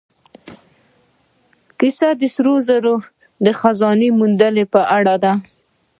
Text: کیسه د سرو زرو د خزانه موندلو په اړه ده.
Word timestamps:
کیسه 1.79 2.07
د 2.19 2.21
سرو 2.33 2.55
زرو 2.67 2.95
د 3.45 3.47
خزانه 3.59 4.07
موندلو 4.19 4.63
په 4.73 4.81
اړه 4.97 5.15
ده. 5.23 5.33